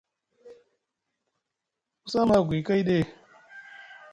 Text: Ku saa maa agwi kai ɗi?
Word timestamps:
Ku 2.01 2.07
saa 2.13 2.27
maa 2.29 2.41
agwi 2.41 2.57
kai 2.67 2.81
ɗi? 2.87 2.97